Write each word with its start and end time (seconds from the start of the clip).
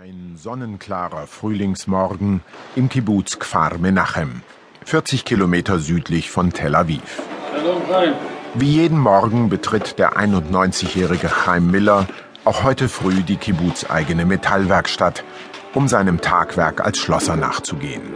Ein 0.00 0.36
sonnenklarer 0.36 1.26
Frühlingsmorgen 1.26 2.40
im 2.76 2.88
Kibbutz 2.88 3.38
Kfar 3.38 3.76
Menachem, 3.76 4.40
40 4.86 5.26
Kilometer 5.26 5.80
südlich 5.80 6.30
von 6.30 6.50
Tel 6.50 6.74
Aviv. 6.74 7.20
Wie 8.54 8.70
jeden 8.70 8.98
Morgen 8.98 9.50
betritt 9.50 9.98
der 9.98 10.16
91-jährige 10.16 11.28
Chaim 11.28 11.70
Miller 11.70 12.06
auch 12.46 12.64
heute 12.64 12.88
früh 12.88 13.22
die 13.22 13.36
Kibbutz-eigene 13.36 14.24
Metallwerkstatt, 14.24 15.24
um 15.74 15.88
seinem 15.88 16.22
Tagwerk 16.22 16.82
als 16.82 16.96
Schlosser 16.96 17.36
nachzugehen. 17.36 18.14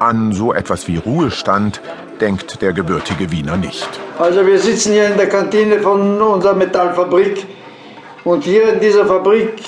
An 0.00 0.32
so 0.32 0.52
etwas 0.52 0.86
wie 0.86 0.98
Ruhestand 0.98 1.80
denkt 2.20 2.60
der 2.60 2.74
gebürtige 2.74 3.30
Wiener 3.30 3.56
nicht. 3.56 3.88
Also 4.18 4.46
wir 4.46 4.58
sitzen 4.58 4.92
hier 4.92 5.08
in 5.08 5.16
der 5.16 5.30
Kantine 5.30 5.80
von 5.80 6.20
unserer 6.20 6.54
Metallfabrik 6.54 7.46
und 8.24 8.44
hier 8.44 8.74
in 8.74 8.80
dieser 8.80 9.06
Fabrik 9.06 9.62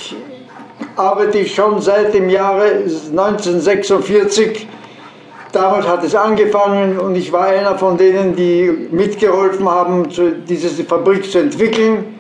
arbeite 0.97 1.39
ich 1.39 1.55
schon 1.55 1.81
seit 1.81 2.15
dem 2.15 2.29
Jahre 2.29 2.85
1946. 3.11 4.67
Damals 5.53 5.87
hat 5.87 6.05
es 6.05 6.15
angefangen 6.15 6.99
und 6.99 7.15
ich 7.15 7.33
war 7.33 7.47
einer 7.47 7.79
von 7.79 7.97
denen, 7.97 8.35
die 8.35 8.89
mitgeholfen 8.91 9.69
haben, 9.69 10.09
diese 10.49 10.85
Fabrik 10.85 11.31
zu 11.31 11.39
entwickeln. 11.39 12.17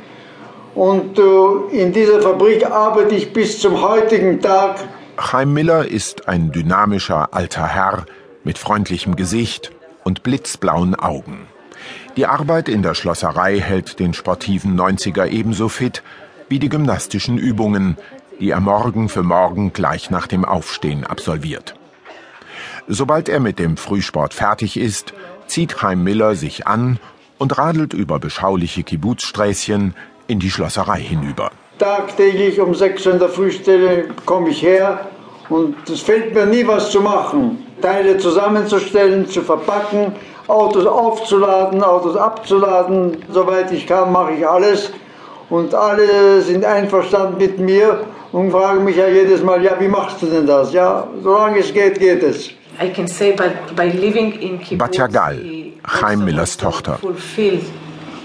Und 0.75 1.19
äh, 1.19 1.83
in 1.83 1.93
dieser 1.93 2.21
Fabrik 2.21 2.66
arbeite 2.71 3.15
ich 3.15 3.33
bis 3.33 3.59
zum 3.59 3.80
heutigen 3.80 4.41
Tag. 4.43 4.77
Chaim 5.16 5.55
Miller 5.55 5.87
ist 5.87 6.29
ein 6.29 6.52
dynamischer 6.52 7.33
alter 7.33 7.66
Herr 7.66 8.05
mit 8.45 8.59
freundlichem 8.59 9.16
Gesicht 9.16 9.73
und 10.05 10.23
blitzblauen 10.23 10.95
Augen. 10.95 11.47
Die 12.16 12.27
Arbeit 12.27 12.69
in 12.69 12.83
der 12.83 12.95
Schlosserei 12.95 13.59
hält 13.59 13.99
den 13.99 14.13
sportiven 14.13 14.79
90er 14.79 15.27
ebenso 15.27 15.69
fit 15.69 16.02
wie 16.49 16.59
die 16.59 16.69
gymnastischen 16.69 17.38
Übungen, 17.38 17.97
die 18.41 18.51
er 18.51 18.61
Morgen 18.61 19.09
für 19.09 19.23
Morgen 19.23 19.73
gleich 19.73 20.11
nach 20.11 20.27
dem 20.27 20.45
Aufstehen 20.45 21.05
absolviert. 21.05 21.75
Sobald 22.88 23.29
er 23.29 23.41
mit 23.41 23.59
dem 23.59 23.77
Frühsport 23.77 24.35
fertig 24.35 24.77
ist, 24.77 25.13
zieht 25.47 25.77
Chaim 25.79 26.05
Miller 26.05 26.35
sich 26.35 26.66
an 26.66 26.99
und 27.38 27.59
radelt 27.59 27.95
über 27.95 28.19
beschauliche 28.19 28.83
Kibbutzsträßchen 28.83 29.95
in 30.27 30.38
die 30.38 30.51
Schlosserei 30.51 31.01
hinüber. 31.01 31.51
Tagtäglich 31.79 32.60
um 32.60 32.75
6 32.75 33.07
Uhr 33.07 33.13
in 33.15 33.19
der 33.19 33.29
Frühstelle 33.29 34.09
komme 34.25 34.51
ich 34.51 34.63
her 34.63 35.07
und 35.49 35.88
es 35.88 36.01
fällt 36.01 36.35
mir 36.35 36.47
nie 36.47 36.66
was 36.66 36.91
zu 36.91 37.01
machen. 37.01 37.65
Teile 37.82 38.16
zusammenzustellen, 38.19 39.29
zu 39.29 39.43
verpacken, 39.43 40.13
Autos 40.49 40.87
aufzuladen, 40.87 41.82
Autos 41.82 42.16
abzuladen. 42.16 43.19
Soweit 43.30 43.71
ich 43.73 43.87
kann, 43.87 44.13
mache 44.13 44.32
ich 44.32 44.49
alles. 44.49 44.93
Und 45.49 45.75
alle 45.75 46.43
sind 46.43 46.65
einverstanden 46.65 47.39
mit 47.39 47.59
mir 47.59 48.01
und 48.33 48.51
fragen 48.51 48.85
mich 48.85 48.97
ja 48.97 49.09
jedes 49.09 49.43
Mal, 49.43 49.63
ja, 49.63 49.77
wie 49.79 49.88
machst 49.88 50.21
du 50.21 50.27
denn 50.27 50.47
das? 50.47 50.73
Ja, 50.73 51.07
solange 51.23 51.59
es 51.59 51.73
geht, 51.73 51.99
geht 51.99 52.23
es. 52.23 52.51
I 52.83 52.91
can 52.91 53.07
say 53.07 53.33
by, 53.33 53.51
by 53.75 53.88
living 53.88 54.33
in 54.33 54.61
Kibbutz, 54.61 54.79
Batja 54.79 55.07
Gal, 55.07 55.41
Chaim 55.83 56.25
Millers 56.25 56.57
Tochter. 56.57 56.99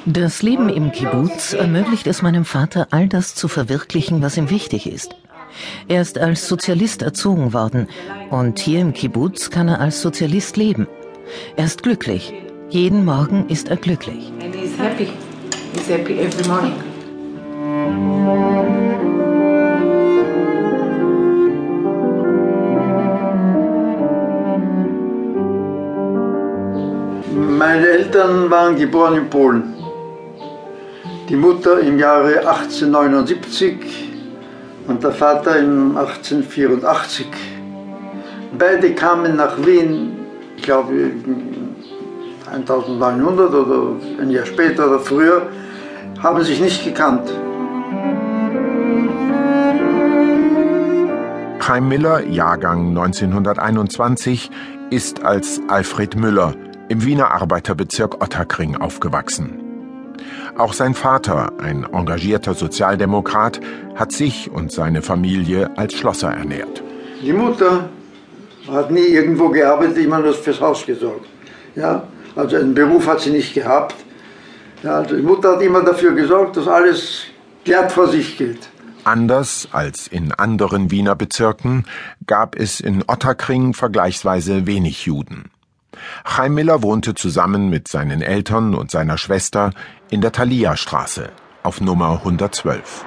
Das 0.05 0.41
Leben 0.41 0.67
im 0.67 0.91
Kibbutz 0.91 1.53
ermöglicht 1.53 2.07
es 2.07 2.21
meinem 2.21 2.43
Vater, 2.43 2.87
all 2.91 3.07
das 3.07 3.35
zu 3.35 3.47
verwirklichen, 3.47 4.21
was 4.21 4.35
ihm 4.35 4.49
wichtig 4.49 4.91
ist. 4.91 5.15
Er 5.87 6.01
ist 6.01 6.17
als 6.17 6.47
Sozialist 6.47 7.01
erzogen 7.01 7.53
worden 7.53 7.87
und 8.29 8.59
hier 8.59 8.81
im 8.81 8.93
Kibbutz 8.93 9.49
kann 9.51 9.67
er 9.67 9.79
als 9.79 10.01
Sozialist 10.01 10.57
leben. 10.57 10.87
Er 11.55 11.65
ist 11.65 11.83
glücklich. 11.83 12.33
Jeden 12.69 13.05
Morgen 13.05 13.47
ist 13.47 13.69
er 13.69 13.77
glücklich. 13.77 14.31
And 14.41 14.55
he's 14.55 14.77
happy. 14.77 15.07
He's 15.73 15.87
happy 15.87 16.19
every 16.19 16.47
morning. 16.47 16.73
Eltern 28.11 28.51
waren 28.51 28.75
geboren 28.75 29.15
in 29.15 29.29
Polen. 29.29 29.73
Die 31.29 31.35
Mutter 31.37 31.79
im 31.79 31.97
Jahre 31.97 32.39
1879 32.39 34.09
und 34.85 35.01
der 35.01 35.13
Vater 35.13 35.57
im 35.57 35.95
1884. 35.95 37.27
Beide 38.59 38.93
kamen 38.95 39.37
nach 39.37 39.55
Wien, 39.65 40.17
ich 40.57 40.63
glaube 40.63 41.11
1900 42.51 43.53
oder 43.53 43.95
ein 44.19 44.29
Jahr 44.29 44.45
später 44.45 44.89
oder 44.89 44.99
früher, 44.99 45.43
haben 46.21 46.43
sich 46.43 46.59
nicht 46.59 46.83
gekannt. 46.83 47.31
Chaim 51.59 51.87
Miller, 51.87 52.27
Jahrgang 52.27 52.89
1921, 52.89 54.51
ist 54.89 55.23
als 55.23 55.61
Alfred 55.69 56.17
Müller 56.17 56.53
im 56.91 57.05
Wiener 57.05 57.31
Arbeiterbezirk 57.31 58.21
Ottakring 58.21 58.75
aufgewachsen. 58.75 59.57
Auch 60.57 60.73
sein 60.73 60.93
Vater, 60.93 61.53
ein 61.57 61.85
engagierter 61.85 62.53
Sozialdemokrat, 62.53 63.61
hat 63.95 64.11
sich 64.11 64.51
und 64.51 64.73
seine 64.73 65.01
Familie 65.01 65.71
als 65.77 65.93
Schlosser 65.93 66.31
ernährt. 66.33 66.83
Die 67.21 67.31
Mutter 67.31 67.89
hat 68.69 68.91
nie 68.91 69.07
irgendwo 69.07 69.47
gearbeitet, 69.47 69.99
ich 69.99 70.07
meine, 70.07 70.25
das 70.25 70.35
fürs 70.35 70.59
Haus 70.59 70.85
gesorgt. 70.85 71.27
Ja, 71.75 72.03
also 72.35 72.57
einen 72.57 72.73
Beruf 72.73 73.07
hat 73.07 73.21
sie 73.21 73.31
nicht 73.31 73.53
gehabt. 73.53 73.95
Ja, 74.83 74.97
also 74.97 75.15
die 75.15 75.21
Mutter 75.21 75.53
hat 75.53 75.61
immer 75.61 75.83
dafür 75.83 76.11
gesorgt, 76.11 76.57
dass 76.57 76.67
alles 76.67 77.21
glatt 77.63 77.93
vor 77.93 78.09
sich 78.09 78.37
geht. 78.37 78.67
Anders 79.05 79.69
als 79.71 80.07
in 80.07 80.33
anderen 80.33 80.91
Wiener 80.91 81.15
Bezirken 81.15 81.85
gab 82.27 82.59
es 82.59 82.81
in 82.81 83.05
Ottakring 83.07 83.73
vergleichsweise 83.73 84.67
wenig 84.67 85.05
Juden. 85.05 85.51
Chaim 86.23 86.53
Miller 86.53 86.83
wohnte 86.83 87.15
zusammen 87.15 87.69
mit 87.69 87.87
seinen 87.87 88.21
Eltern 88.21 88.75
und 88.75 88.91
seiner 88.91 89.17
Schwester 89.17 89.71
in 90.09 90.21
der 90.21 90.31
Thalia-Straße 90.31 91.29
auf 91.63 91.81
Nummer 91.81 92.21
112. 92.23 93.05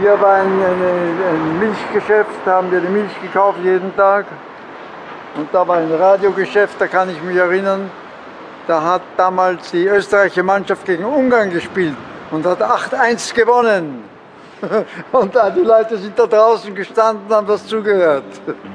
Hier 0.00 0.20
war 0.20 0.42
ein, 0.42 1.58
Milchgeschäft, 1.58 2.30
da 2.44 2.56
haben 2.56 2.70
wir 2.70 2.80
die 2.80 2.88
Milch 2.88 3.22
gekauft 3.22 3.58
jeden 3.62 3.94
Tag. 3.96 4.26
Und 5.36 5.48
da 5.52 5.66
war 5.66 5.78
ein 5.78 5.92
Radiogeschäft, 5.92 6.80
da 6.80 6.86
kann 6.86 7.10
ich 7.10 7.20
mich 7.22 7.36
erinnern. 7.36 7.90
Da 8.66 8.82
hat 8.82 9.02
damals 9.16 9.70
die 9.70 9.86
österreichische 9.86 10.42
Mannschaft 10.42 10.86
gegen 10.86 11.04
Ungarn 11.04 11.50
gespielt 11.50 11.96
und 12.30 12.46
hat 12.46 12.62
8-1 12.62 13.34
gewonnen. 13.34 14.04
Und 15.12 15.34
die 15.56 15.60
Leute 15.60 15.98
sind 15.98 16.18
da 16.18 16.26
draußen 16.26 16.74
gestanden 16.74 17.28
haben 17.28 17.46
das 17.46 17.66
zugehört. 17.66 18.24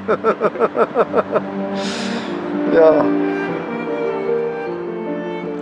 ja. 2.74 3.06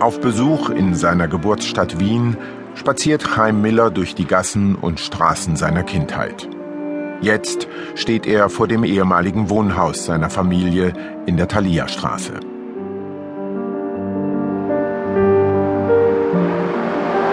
Auf 0.00 0.20
Besuch 0.20 0.70
in 0.70 0.94
seiner 0.94 1.26
Geburtsstadt 1.26 1.98
Wien 1.98 2.36
spaziert 2.74 3.24
Chaim 3.24 3.60
Miller 3.60 3.90
durch 3.90 4.14
die 4.14 4.26
Gassen 4.26 4.76
und 4.76 5.00
Straßen 5.00 5.56
seiner 5.56 5.82
Kindheit. 5.82 6.48
Jetzt 7.20 7.66
steht 7.96 8.24
er 8.26 8.48
vor 8.48 8.68
dem 8.68 8.84
ehemaligen 8.84 9.50
Wohnhaus 9.50 10.04
seiner 10.04 10.30
Familie 10.30 10.92
in 11.26 11.36
der 11.36 11.48
Thalia-Straße. 11.48 12.34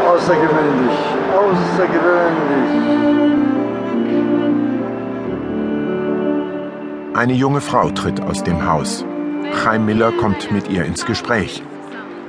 Außergewöhnlich, 0.07 0.97
außergewöhnlich. 1.37 2.95
Eine 7.13 7.33
junge 7.33 7.61
Frau 7.61 7.91
tritt 7.91 8.19
aus 8.21 8.43
dem 8.43 8.67
Haus. 8.67 9.05
Chaim 9.53 9.85
Miller 9.85 10.11
kommt 10.11 10.51
mit 10.51 10.69
ihr 10.69 10.85
ins 10.85 11.05
Gespräch. 11.05 11.63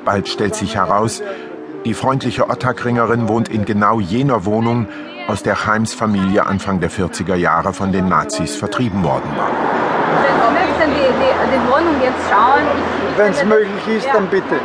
Bald 0.04 0.28
stellt 0.28 0.54
sich 0.54 0.76
heraus, 0.76 1.22
die 1.84 1.94
freundliche 1.94 2.48
Ottakringerin 2.48 3.28
wohnt 3.28 3.48
in 3.48 3.64
genau 3.64 4.00
jener 4.00 4.44
Wohnung, 4.44 4.88
aus 5.28 5.42
der 5.42 5.56
Chaims 5.56 5.94
Familie 5.94 6.46
Anfang 6.46 6.80
der 6.80 6.90
40er 6.90 7.34
Jahre 7.34 7.72
von 7.72 7.92
den 7.92 8.08
Nazis 8.08 8.56
vertrieben 8.56 9.02
worden 9.02 9.30
war. 9.36 9.50
Wenn 10.22 10.34
Sie 10.40 10.52
möchten 10.52 10.90
die, 10.94 11.56
die, 11.56 11.70
Wohnung 11.70 12.00
jetzt 12.00 12.30
schauen. 12.30 12.62
Wenn 13.16 13.32
es 13.32 13.44
möglich 13.44 13.96
ist, 13.98 14.08
dann 14.12 14.26
bitte. 14.28 14.60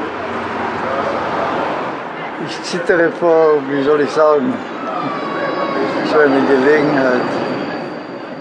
Ich 2.47 2.63
zittere 2.63 3.11
vor, 3.11 3.61
wie 3.69 3.83
soll 3.83 4.01
ich 4.01 4.09
sagen, 4.09 4.53
so 6.11 6.19
eine 6.19 6.41
Gelegenheit. 6.47 7.40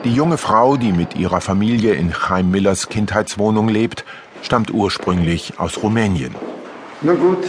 Die 0.05 0.15
junge 0.15 0.39
Frau, 0.39 0.79
die 0.79 0.93
mit 0.93 1.15
ihrer 1.17 1.43
Familie 1.43 1.93
in 1.93 2.11
Chaim 2.11 2.51
Millers 2.51 2.89
Kindheitswohnung 2.89 3.69
lebt, 3.69 4.07
stammt 4.41 4.73
ursprünglich 4.73 5.53
aus 5.59 5.83
Rumänien. 5.83 6.35
Na 7.03 7.13
gut, 7.13 7.45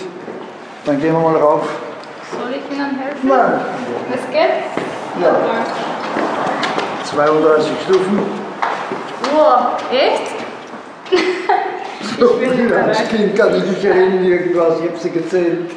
dann 0.86 1.00
gehen 1.00 1.14
wir 1.14 1.20
mal 1.20 1.38
rauf. 1.38 1.66
Soll 2.38 2.52
ich 2.52 2.78
Ihnen 2.78 3.00
helfen? 3.00 3.30
Nein. 3.30 3.62
Es 4.14 4.30
geht? 4.30 5.22
Ja. 5.22 5.36
32 7.06 7.72
Stufen. 7.86 8.20
Wow, 9.34 9.82
echt? 9.90 10.32
so, 12.20 12.38
als 12.76 13.08
Kind 13.08 13.34
kann 13.34 13.56
ich 13.56 13.66
mich 13.66 13.86
erinnern, 13.86 14.26
irgendwas, 14.26 14.80
ich 14.82 14.90
habe 14.90 14.98
sie 14.98 15.10
gezählt. 15.10 15.72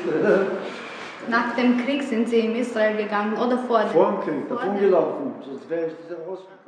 Nach 1.29 1.55
dem 1.55 1.85
Krieg 1.85 2.03
sind 2.03 2.29
Sie 2.29 2.41
in 2.41 2.57
Israel 2.57 2.97
gegangen 2.97 3.35
oder 3.35 3.59
vor 3.59 3.81
dem? 3.81 3.91
Vor 3.91 4.11
dem 4.11 4.21
Krieg, 4.21 4.49
davon 4.49 4.79
gelaufen. 4.79 5.33
Sonst 5.45 5.71
wäre 5.71 5.87
ich 5.87 5.93
rausgekommen. 6.11 6.64